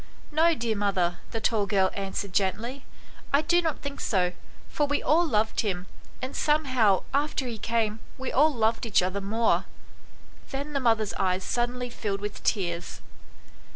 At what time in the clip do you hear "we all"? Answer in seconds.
4.87-5.27, 8.17-8.51